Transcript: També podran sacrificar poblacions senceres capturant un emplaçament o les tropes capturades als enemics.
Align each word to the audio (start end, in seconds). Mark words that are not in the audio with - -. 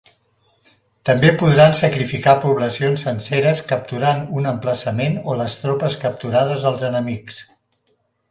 També 1.09 1.29
podran 1.41 1.75
sacrificar 1.79 2.33
poblacions 2.45 3.03
senceres 3.07 3.61
capturant 3.73 4.25
un 4.41 4.49
emplaçament 4.53 5.21
o 5.33 5.37
les 5.43 5.59
tropes 5.65 5.99
capturades 6.07 6.67
als 6.73 6.87
enemics. 6.91 7.43